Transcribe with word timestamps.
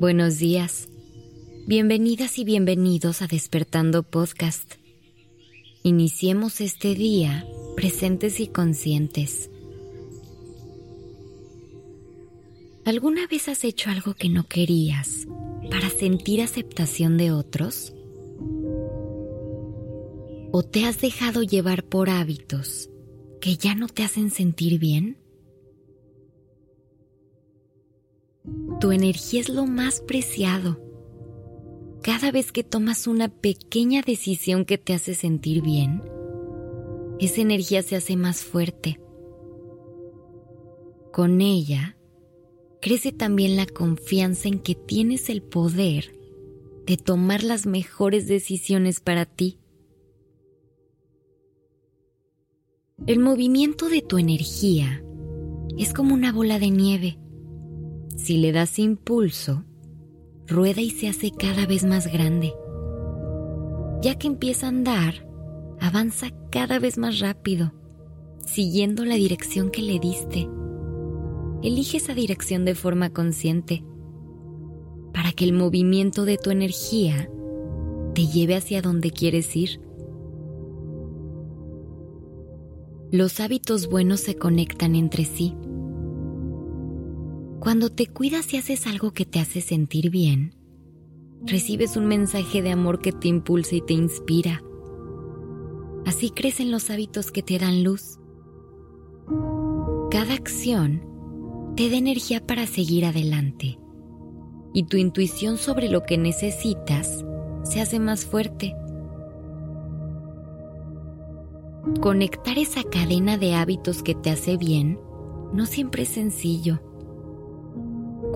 Buenos 0.00 0.38
días. 0.38 0.88
Bienvenidas 1.66 2.38
y 2.38 2.44
bienvenidos 2.44 3.20
a 3.20 3.26
Despertando 3.26 4.04
Podcast. 4.04 4.74
Iniciemos 5.82 6.60
este 6.60 6.94
día 6.94 7.44
presentes 7.74 8.38
y 8.38 8.46
conscientes. 8.46 9.50
¿Alguna 12.84 13.26
vez 13.26 13.48
has 13.48 13.64
hecho 13.64 13.90
algo 13.90 14.14
que 14.14 14.28
no 14.28 14.46
querías 14.46 15.26
para 15.68 15.90
sentir 15.90 16.42
aceptación 16.42 17.16
de 17.16 17.32
otros? 17.32 17.92
¿O 20.52 20.62
te 20.62 20.84
has 20.84 21.00
dejado 21.00 21.42
llevar 21.42 21.82
por 21.82 22.08
hábitos 22.08 22.88
que 23.40 23.56
ya 23.56 23.74
no 23.74 23.88
te 23.88 24.04
hacen 24.04 24.30
sentir 24.30 24.78
bien? 24.78 25.16
Tu 28.80 28.92
energía 28.92 29.40
es 29.40 29.48
lo 29.48 29.66
más 29.66 30.00
preciado. 30.00 30.80
Cada 32.00 32.30
vez 32.30 32.52
que 32.52 32.62
tomas 32.62 33.08
una 33.08 33.28
pequeña 33.28 34.02
decisión 34.02 34.64
que 34.64 34.78
te 34.78 34.94
hace 34.94 35.14
sentir 35.14 35.62
bien, 35.62 36.00
esa 37.18 37.40
energía 37.40 37.82
se 37.82 37.96
hace 37.96 38.14
más 38.14 38.44
fuerte. 38.44 39.00
Con 41.12 41.40
ella, 41.40 41.96
crece 42.80 43.10
también 43.10 43.56
la 43.56 43.66
confianza 43.66 44.46
en 44.46 44.60
que 44.60 44.76
tienes 44.76 45.28
el 45.28 45.42
poder 45.42 46.14
de 46.86 46.96
tomar 46.96 47.42
las 47.42 47.66
mejores 47.66 48.28
decisiones 48.28 49.00
para 49.00 49.24
ti. 49.26 49.58
El 53.08 53.18
movimiento 53.18 53.88
de 53.88 54.02
tu 54.02 54.18
energía 54.18 55.02
es 55.76 55.92
como 55.92 56.14
una 56.14 56.32
bola 56.32 56.60
de 56.60 56.70
nieve 56.70 57.18
si 58.18 58.36
le 58.36 58.50
das 58.50 58.78
impulso, 58.80 59.64
rueda 60.48 60.80
y 60.80 60.90
se 60.90 61.08
hace 61.08 61.30
cada 61.30 61.66
vez 61.66 61.84
más 61.84 62.12
grande. 62.12 62.52
Ya 64.02 64.16
que 64.18 64.26
empieza 64.26 64.66
a 64.66 64.70
andar, 64.70 65.26
avanza 65.80 66.26
cada 66.50 66.80
vez 66.80 66.98
más 66.98 67.20
rápido, 67.20 67.72
siguiendo 68.44 69.04
la 69.04 69.14
dirección 69.14 69.70
que 69.70 69.82
le 69.82 70.00
diste. 70.00 70.48
Elige 71.62 71.98
esa 71.98 72.12
dirección 72.12 72.64
de 72.64 72.74
forma 72.74 73.10
consciente 73.10 73.84
para 75.14 75.32
que 75.32 75.44
el 75.44 75.52
movimiento 75.52 76.24
de 76.24 76.38
tu 76.38 76.50
energía 76.50 77.30
te 78.14 78.26
lleve 78.26 78.56
hacia 78.56 78.82
donde 78.82 79.12
quieres 79.12 79.54
ir. 79.54 79.80
Los 83.12 83.38
hábitos 83.38 83.88
buenos 83.88 84.20
se 84.20 84.34
conectan 84.34 84.96
entre 84.96 85.24
sí 85.24 85.56
cuando 87.60 87.90
te 87.90 88.06
cuidas 88.06 88.54
y 88.54 88.56
haces 88.56 88.86
algo 88.86 89.12
que 89.12 89.26
te 89.26 89.40
hace 89.40 89.60
sentir 89.60 90.10
bien, 90.10 90.54
recibes 91.42 91.96
un 91.96 92.06
mensaje 92.06 92.62
de 92.62 92.70
amor 92.70 93.00
que 93.00 93.12
te 93.12 93.28
impulsa 93.28 93.74
y 93.74 93.80
te 93.80 93.94
inspira. 93.94 94.62
Así 96.06 96.30
crecen 96.30 96.70
los 96.70 96.88
hábitos 96.90 97.32
que 97.32 97.42
te 97.42 97.58
dan 97.58 97.82
luz. 97.82 98.18
Cada 100.10 100.34
acción 100.34 101.02
te 101.76 101.90
da 101.90 101.96
energía 101.96 102.46
para 102.46 102.66
seguir 102.66 103.04
adelante 103.04 103.78
y 104.72 104.84
tu 104.84 104.96
intuición 104.96 105.58
sobre 105.58 105.88
lo 105.88 106.04
que 106.04 106.16
necesitas 106.16 107.24
se 107.64 107.80
hace 107.80 107.98
más 107.98 108.24
fuerte. 108.24 108.76
Conectar 112.00 112.56
esa 112.58 112.84
cadena 112.84 113.36
de 113.36 113.54
hábitos 113.54 114.02
que 114.04 114.14
te 114.14 114.30
hace 114.30 114.56
bien 114.56 115.00
no 115.52 115.66
siempre 115.66 116.04
es 116.04 116.10
sencillo 116.10 116.80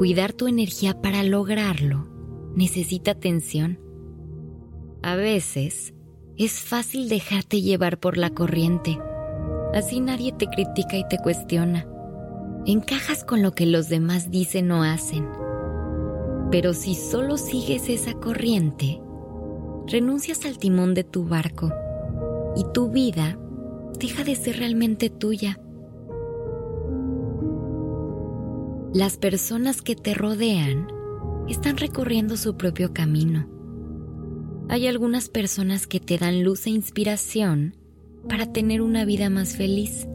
Cuidar 0.00 0.32
tu 0.32 0.48
energía 0.48 1.02
para 1.02 1.22
lograrlo 1.22 2.06
necesita 2.56 3.10
atención. 3.10 3.78
A 5.02 5.14
veces 5.14 5.92
es 6.38 6.60
fácil 6.60 7.10
dejarte 7.10 7.60
llevar 7.60 8.00
por 8.00 8.16
la 8.16 8.30
corriente. 8.30 8.98
Así 9.74 10.00
nadie 10.00 10.32
te 10.32 10.46
critica 10.46 10.96
y 10.96 11.06
te 11.06 11.18
cuestiona. 11.18 11.86
Encajas 12.64 13.24
con 13.24 13.42
lo 13.42 13.52
que 13.52 13.66
los 13.66 13.90
demás 13.90 14.30
dicen 14.30 14.72
o 14.72 14.82
hacen. 14.82 15.28
Pero 16.50 16.72
si 16.72 16.94
solo 16.94 17.36
sigues 17.36 17.90
esa 17.90 18.14
corriente, 18.14 19.02
renuncias 19.86 20.46
al 20.46 20.56
timón 20.56 20.94
de 20.94 21.04
tu 21.04 21.26
barco 21.26 21.74
y 22.56 22.64
tu 22.72 22.88
vida 22.88 23.38
deja 23.98 24.24
de 24.24 24.34
ser 24.34 24.60
realmente 24.60 25.10
tuya. 25.10 25.60
Las 28.92 29.18
personas 29.18 29.82
que 29.82 29.94
te 29.94 30.14
rodean 30.14 30.88
están 31.48 31.76
recorriendo 31.76 32.36
su 32.36 32.56
propio 32.56 32.92
camino. 32.92 33.48
Hay 34.68 34.88
algunas 34.88 35.28
personas 35.28 35.86
que 35.86 36.00
te 36.00 36.18
dan 36.18 36.42
luz 36.42 36.66
e 36.66 36.70
inspiración 36.70 37.76
para 38.28 38.46
tener 38.46 38.82
una 38.82 39.04
vida 39.04 39.30
más 39.30 39.56
feliz. 39.56 40.08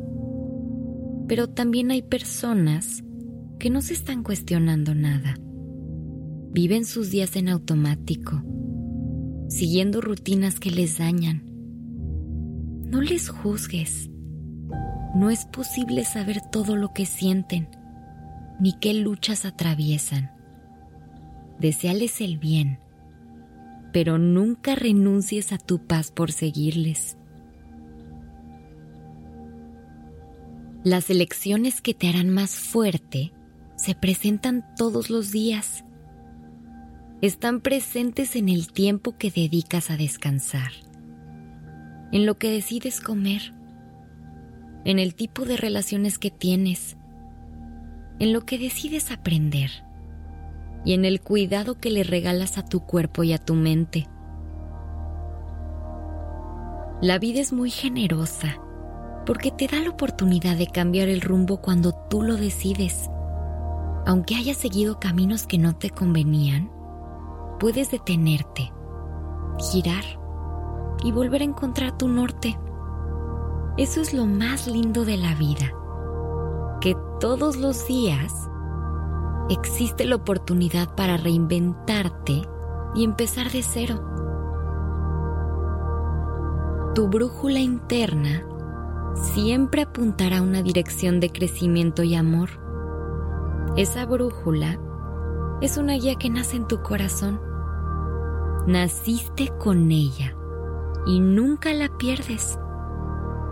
Pero 1.25 1.47
también 1.47 1.89
hay 1.89 2.01
personas 2.01 3.01
que 3.59 3.69
no 3.69 3.81
se 3.81 3.93
están 3.93 4.23
cuestionando 4.23 4.93
nada. 4.93 5.35
Viven 6.51 6.83
sus 6.83 7.11
días 7.11 7.37
en 7.37 7.47
automático, 7.47 8.43
siguiendo 9.47 10.01
rutinas 10.01 10.59
que 10.59 10.71
les 10.71 10.97
dañan. 10.97 11.45
No 12.87 12.99
les 12.99 13.29
juzgues. 13.29 14.09
No 15.15 15.29
es 15.29 15.45
posible 15.45 16.03
saber 16.03 16.41
todo 16.51 16.75
lo 16.75 16.91
que 16.91 17.05
sienten 17.05 17.69
ni 18.59 18.73
qué 18.73 18.93
luchas 18.93 19.45
atraviesan. 19.45 20.31
Deseales 21.59 22.21
el 22.21 22.37
bien, 22.37 22.79
pero 23.93 24.17
nunca 24.17 24.75
renuncies 24.75 25.53
a 25.53 25.57
tu 25.57 25.85
paz 25.85 26.11
por 26.11 26.31
seguirles. 26.31 27.17
Las 30.83 31.09
elecciones 31.09 31.81
que 31.81 31.93
te 31.93 32.07
harán 32.07 32.29
más 32.29 32.55
fuerte 32.55 33.33
se 33.75 33.95
presentan 33.95 34.65
todos 34.77 35.09
los 35.09 35.31
días. 35.31 35.83
Están 37.21 37.61
presentes 37.61 38.35
en 38.35 38.49
el 38.49 38.71
tiempo 38.71 39.17
que 39.17 39.31
dedicas 39.31 39.89
a 39.89 39.97
descansar, 39.97 40.71
en 42.11 42.25
lo 42.25 42.37
que 42.37 42.51
decides 42.51 43.01
comer, 43.01 43.53
en 44.83 44.99
el 44.99 45.15
tipo 45.15 45.45
de 45.45 45.57
relaciones 45.57 46.19
que 46.19 46.29
tienes, 46.29 46.97
en 48.19 48.31
lo 48.31 48.45
que 48.45 48.57
decides 48.57 49.11
aprender 49.11 49.69
y 50.85 50.93
en 50.93 51.03
el 51.03 51.21
cuidado 51.21 51.79
que 51.79 51.89
le 51.89 52.03
regalas 52.03 52.57
a 52.57 52.65
tu 52.65 52.81
cuerpo 52.81 53.23
y 53.23 53.33
a 53.33 53.37
tu 53.37 53.55
mente. 53.55 54.07
La 57.01 57.19
vida 57.19 57.41
es 57.41 57.51
muy 57.51 57.69
generosa 57.69 58.57
porque 59.25 59.51
te 59.51 59.67
da 59.67 59.81
la 59.81 59.89
oportunidad 59.89 60.55
de 60.55 60.67
cambiar 60.67 61.09
el 61.09 61.21
rumbo 61.21 61.57
cuando 61.57 61.91
tú 62.09 62.21
lo 62.21 62.37
decides. 62.37 63.09
Aunque 64.05 64.35
hayas 64.35 64.57
seguido 64.57 64.99
caminos 64.99 65.47
que 65.47 65.57
no 65.57 65.75
te 65.75 65.89
convenían, 65.89 66.71
puedes 67.59 67.89
detenerte, 67.89 68.71
girar 69.71 70.03
y 71.03 71.11
volver 71.11 71.41
a 71.41 71.45
encontrar 71.45 71.97
tu 71.97 72.07
norte. 72.07 72.55
Eso 73.77 74.01
es 74.01 74.13
lo 74.13 74.25
más 74.25 74.67
lindo 74.67 75.03
de 75.03 75.17
la 75.17 75.33
vida 75.33 75.71
que 76.85 76.95
todos 77.19 77.57
los 77.57 77.87
días 77.87 78.47
existe 79.49 80.05
la 80.05 80.17
oportunidad 80.17 80.93
para 80.93 81.17
reinventarte 81.17 82.43
y 82.93 83.03
empezar 83.03 83.49
de 83.49 83.63
cero. 83.63 84.03
Tu 86.93 87.07
brújula 87.07 87.57
interna 87.57 88.45
siempre 89.15 89.81
apuntará 89.81 90.37
a 90.37 90.41
una 90.43 90.61
dirección 90.61 91.19
de 91.19 91.31
crecimiento 91.31 92.03
y 92.03 92.13
amor. 92.13 92.49
Esa 93.77 94.05
brújula 94.05 94.79
es 95.61 95.77
una 95.77 95.93
guía 95.93 96.13
que 96.19 96.29
nace 96.29 96.57
en 96.57 96.67
tu 96.67 96.83
corazón. 96.83 97.41
Naciste 98.67 99.51
con 99.57 99.89
ella 99.89 100.35
y 101.07 101.19
nunca 101.19 101.73
la 101.73 101.89
pierdes. 101.97 102.59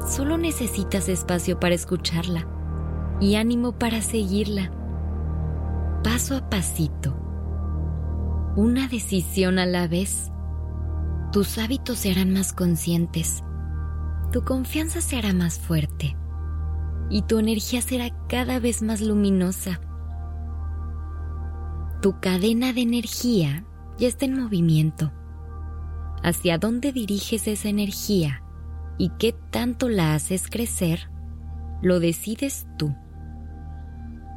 Solo 0.07 0.37
necesitas 0.37 1.09
espacio 1.09 1.59
para 1.59 1.73
escucharla 1.73 2.52
y 3.19 3.35
ánimo 3.35 3.73
para 3.73 4.01
seguirla, 4.01 4.71
paso 6.03 6.35
a 6.35 6.49
pasito, 6.49 7.15
una 8.55 8.87
decisión 8.87 9.59
a 9.59 9.65
la 9.65 9.87
vez. 9.87 10.29
Tus 11.31 11.57
hábitos 11.57 11.99
serán 11.99 12.31
más 12.31 12.53
conscientes, 12.53 13.43
tu 14.31 14.43
confianza 14.43 15.01
será 15.01 15.33
más 15.33 15.59
fuerte 15.59 16.15
y 17.09 17.21
tu 17.23 17.39
energía 17.39 17.81
será 17.81 18.09
cada 18.27 18.59
vez 18.59 18.81
más 18.81 19.01
luminosa. 19.01 19.79
Tu 22.01 22.19
cadena 22.19 22.73
de 22.73 22.81
energía 22.81 23.65
ya 23.97 24.07
está 24.07 24.25
en 24.25 24.41
movimiento. 24.41 25.11
¿Hacia 26.23 26.57
dónde 26.57 26.91
diriges 26.91 27.47
esa 27.47 27.69
energía 27.69 28.43
y 28.97 29.09
qué 29.19 29.33
tanto 29.51 29.89
la 29.89 30.15
haces 30.15 30.49
crecer? 30.49 31.09
Lo 31.81 31.99
decides 31.99 32.65
tú. 32.77 32.95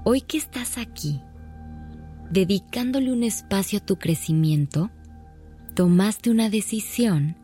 Hoy 0.08 0.20
que 0.20 0.38
estás 0.38 0.78
aquí, 0.78 1.20
dedicándole 2.30 3.12
un 3.12 3.24
espacio 3.24 3.80
a 3.80 3.84
tu 3.84 3.98
crecimiento, 3.98 4.92
tomaste 5.74 6.30
una 6.30 6.48
decisión 6.48 7.36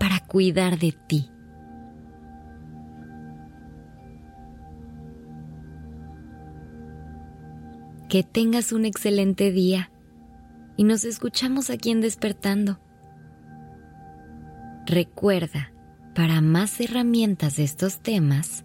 para 0.00 0.20
cuidar 0.20 0.78
de 0.78 0.92
ti. 0.92 1.30
Que 8.08 8.22
tengas 8.22 8.72
un 8.72 8.86
excelente 8.86 9.52
día 9.52 9.90
y 10.78 10.84
nos 10.84 11.04
escuchamos 11.04 11.68
aquí 11.68 11.90
en 11.90 12.00
Despertando. 12.00 12.80
Recuerda, 14.86 15.70
para 16.14 16.40
más 16.40 16.80
herramientas 16.80 17.56
de 17.56 17.64
estos 17.64 18.00
temas, 18.00 18.64